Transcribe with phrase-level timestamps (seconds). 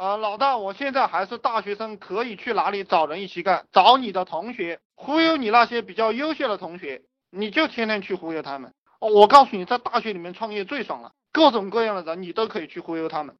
[0.00, 3.66] 呃，老大，我现在还是大学生，可以去哪里找人一起干？
[3.70, 8.72] 找你的同学，忽悠你那些比较优秀的同学，你就天天去忽悠他们。
[8.98, 13.36] 哦，我告诉你，在大学里面创业最爽了，各种各样的人你都可以去忽悠他们。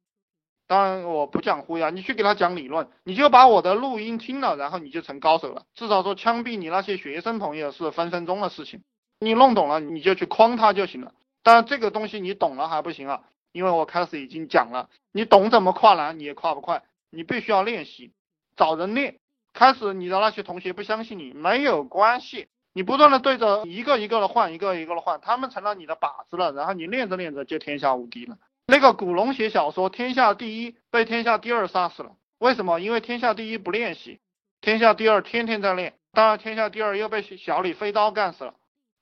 [0.67, 5.63] 当然，我不讲忽悠，你去给他讲理论，你就把我的录音听了，然后你就成高手了。
[5.73, 8.83] 至少说枪毙你那些学生朋友是分分钟的事情，
[9.19, 11.11] 你弄懂了你就去诓他就行了。
[11.41, 13.23] 当然，这个东西你懂了还不行啊。
[13.51, 18.11] 因为我开始已经讲了，你懂怎么跨栏，你也跨不快，你必须要练习，
[18.55, 19.17] 找人练。
[19.53, 28.37] 开始你的那些同学不相信你，没有关系，你不断的对着一个一个的换，一个一个的换，他们成了你的靶子了，然后你练着练着就天下无敌了。
[28.65, 32.79] 那个古龙写小说，天下第一被天下第二杀死了，为什么？
[32.79, 34.21] 因为天下第一不练习，
[34.61, 38.53] 天下第二天天在练，当然天下第二又被小李飞刀干死了。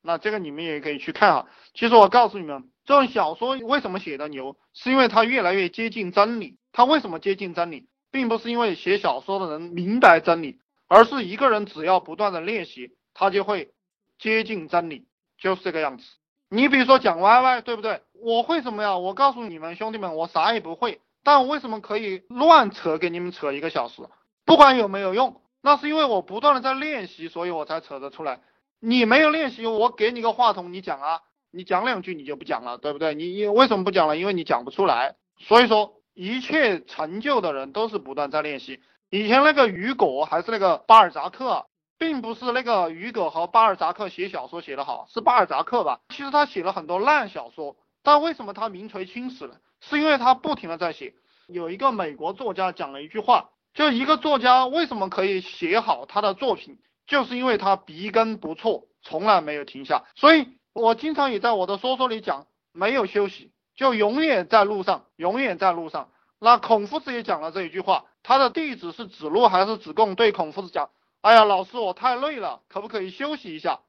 [0.02, 1.46] 那这个你们也可以去看哈。
[1.74, 2.70] 其实我告诉你们。
[2.90, 4.56] 这种小说为什么写的牛？
[4.74, 6.58] 是因为它越来越接近真理。
[6.72, 10.58] 它为什么接近真理，并不是因为写小说的人明白真理，
[10.88, 13.70] 而是一个人只要不断的练习，他就会
[14.18, 15.06] 接近真理，
[15.38, 16.04] 就是这个样子。
[16.48, 18.02] 你比如说讲 YY，对不对？
[18.12, 18.98] 我会什么呀？
[18.98, 24.02] 我告诉你们兄弟们，我啥也不会，但我为什么可以乱扯给你们扯一个小时？
[24.44, 28.40] 不管有没有用，那是因为我不断的在练习，所以我才扯得出来。
[28.80, 31.20] 你没有练习，我给你个话筒，你讲啊。
[31.52, 33.14] 你讲两句你就不讲了，对不对？
[33.14, 34.16] 你你为什么不讲了？
[34.16, 35.16] 因为你讲不出来。
[35.38, 38.80] 所以说，一切成就的人都是不断在练习。
[39.08, 41.66] 以前那个雨果还是那个巴尔扎克，
[41.98, 46.00] 并不是那个雨果和巴尔扎克写小说写得好，是巴尔扎克吧？
[46.10, 49.54] 其实他写了很多烂小说，但为什么他名垂青史呢？
[49.80, 51.14] 是因为他不停的在写。
[51.48, 60.04] 有一个美国作家讲了一句话，就一个作家为什么可以写好他的作品，就是因为他笔耕不辍，从来没有停下。
[60.14, 60.59] 所以。
[60.72, 66.10] 我经常也在我的说说里讲，没有休息，就永远在路上，永远在路上。
[66.38, 70.14] 那孔夫子也讲了这一句话，他的弟子是子路还是子贡？
[70.14, 70.90] 对孔夫子讲，
[71.20, 73.80] 哎呀，老师我太累了，可不可以休息一下？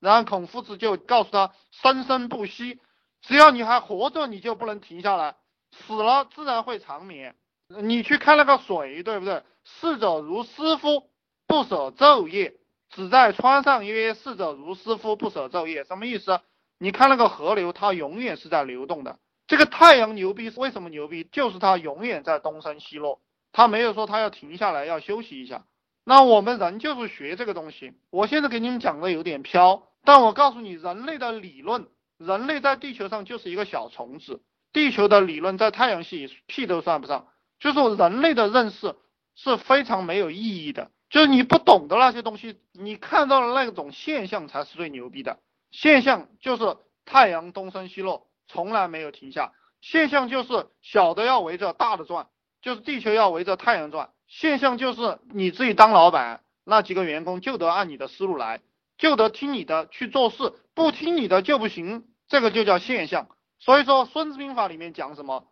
[0.00, 2.80] 然后孔夫子就告诉他，生生不息，
[3.20, 5.36] 只要你还活着，你就不能停下来，
[5.70, 7.36] 死了自然会长眠。
[7.68, 9.42] 你去看那个水，对不对？
[9.64, 11.08] 逝者如斯夫，
[11.46, 12.56] 不舍昼夜。
[12.92, 16.40] 只在川上曰：“逝者如斯夫，不舍昼夜。”什么意思？
[16.78, 19.18] 你看那个河流，它永远是在流动的。
[19.46, 21.24] 这个太阳牛逼，为什么牛逼？
[21.32, 23.20] 就是它永远在东升西落，
[23.50, 25.64] 它没有说它要停下来要休息一下。
[26.04, 27.94] 那我们人就是学这个东西。
[28.10, 31.86] 我现在给你们讲的有点飘，但我告诉你，人类的理论，
[32.18, 34.42] 人类在地球上就是一个小虫子，
[34.72, 37.28] 地球的理论在太阳系屁都算不上。
[37.58, 38.96] 就是人类的认识
[39.34, 40.90] 是非常没有意义的。
[41.12, 45.38] 就是你不懂的那些东西，你看到的那种现象才是最牛逼的。
[45.70, 49.52] 现象就是太阳东升西落，从来没有停下。
[49.82, 52.28] 现象就是小的要围着大的转，
[52.62, 54.08] 就是地球要围着太阳转。
[54.26, 58.62] 现象就是你自己当老板，那几个员工就得按你的思路来，
[58.96, 62.06] 就得听你的去做事，不听你的就不行。
[62.26, 63.28] 这个就叫现象。
[63.58, 65.46] 所以说《孙子兵法》里面讲什么？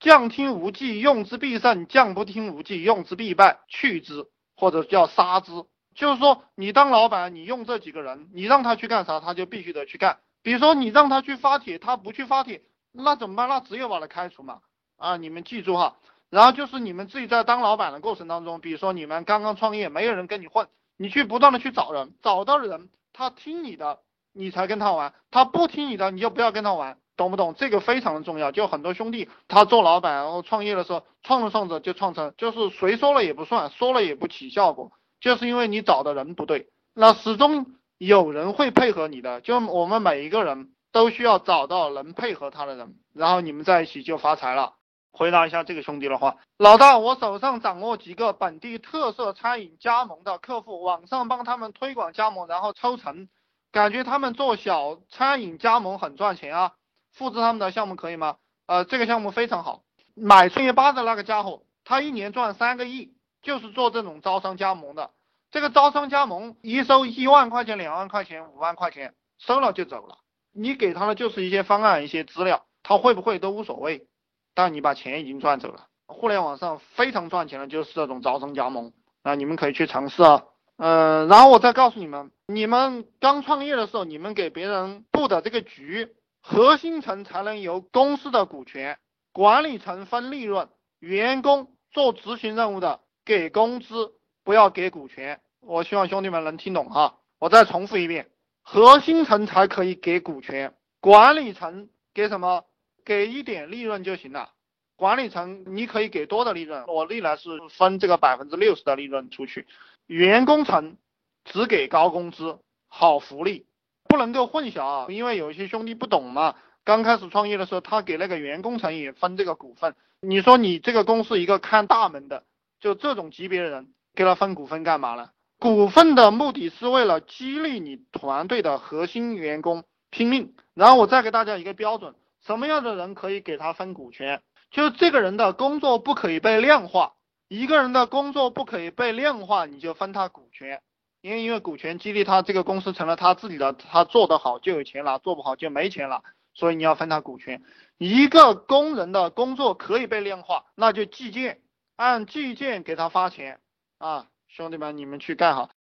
[0.00, 3.60] 将听无计，用之必胜；将不听无计，用之必败。
[3.68, 4.26] 去之。
[4.56, 5.52] 或者叫杀之，
[5.94, 10.18] 就是说你当老板，你用这几个人，你让他去干啥，他就必须得去干。
[10.42, 12.62] 比如说你让他去发帖，他不去发帖，
[12.92, 13.48] 那怎么办？
[13.48, 14.60] 那只有把他开除嘛。
[14.96, 15.96] 啊，你们记住哈。
[16.30, 24.00] 然后就是你们自己在当老板的过程当中，比如说你们刚刚创业，没有人跟你混，你去不断的去找人，找到人，他听你的，
[24.32, 26.98] 你才跟他玩；他不听你的，你就不要跟他玩。
[27.16, 27.54] 懂不懂？
[27.56, 28.52] 这个非常的重要。
[28.52, 36.68] 就很多兄弟他做老板，然后创业的时候，创着创着就创成，就是谁说了也不算，说了也不起效果，就是因为你找的人不对。
[36.94, 37.66] 那始终
[37.98, 44.74] 有人会配合你的，就我们每一个人都需要找到能配合他的人，然后你们在一起就发财了。
[45.12, 53.26] 回答一下这个兄弟的话，老大，我手上掌握几个本地特色餐饮加盟的客户，网上帮他们推广加盟，然后抽成，
[53.72, 56.72] 感觉他们做小餐饮加盟很赚钱啊。
[57.16, 58.36] 复制他们的项目可以吗？
[58.66, 59.82] 呃，这个项目非常好。
[60.14, 65.10] 买创业八的那个家伙，他一年赚三个亿，就是做这种招商加盟的。
[65.50, 70.18] 这个招商加盟一收一万块钱、两万块钱、五万块钱，收了就走了。
[70.52, 74.06] 你给他的就是一些方案、一些资料，他会不会都无所谓，
[74.54, 75.86] 但你把钱已经赚走了。
[76.06, 78.92] 互联网上非常赚钱的就是这种招商加盟，
[79.22, 80.42] 啊，你们可以去尝试啊。
[80.76, 86.14] 嗯，然后我再告诉你们，你们刚创业的时候，你们给别人布的这个局。
[86.48, 89.00] 核心层才能由公司的股权，
[89.32, 90.68] 管理层分利润，
[91.00, 94.12] 员工做执行任务的给工资，
[94.44, 95.40] 不要给股权。
[95.60, 97.18] 我希望兄弟们能听懂哈。
[97.40, 98.30] 我再重复一遍，
[98.62, 102.64] 核心层才可以给股权，管理层给什么？
[103.04, 104.50] 给一点利润就行了。
[104.94, 109.66] 管理层你可以给多的利润，我历来是分这个百分之六十的利润出去。
[110.06, 110.96] 员工层
[111.44, 113.66] 只给高工资、好福利，
[114.08, 116.54] 不能够混淆啊，因为有些兄弟不懂嘛。
[116.84, 119.94] 刚开始创业的时候，他给那个员工层也分这个股份。
[120.20, 122.44] 你说你这个公司一个看大门的，
[122.80, 125.30] 就这种级别的人，给他分股份干嘛呢？
[125.58, 130.54] 股份的目的是为了激励你团队的核心员工拼命。
[130.74, 132.14] 然后我再给大家一个标准，
[132.44, 134.42] 什么样的人可以给他分股权？
[134.70, 137.14] 就是这个人的工作不可以被量化，
[137.48, 140.82] 一个人的工作不可以被量化，你就分他股权。
[141.26, 146.22] 因为因为股权激励他这个公司成了他自己的，他做得好就有钱了，做不好就没钱了，
[146.54, 147.64] 所以你要分他股权。
[147.98, 151.62] 一个工人的工作可以被量化，那就计件，
[151.96, 153.58] 按计件给他发钱
[153.98, 155.70] 啊，兄弟们你们去干哈。